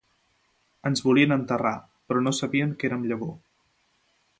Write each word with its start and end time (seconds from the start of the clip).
Ens 0.89 1.03
volien 1.09 1.35
enterrar, 1.37 1.75
però 2.09 2.25
no 2.29 2.35
sabien 2.41 2.77
que 2.81 2.91
érem 2.93 3.09
llavor 3.13 3.35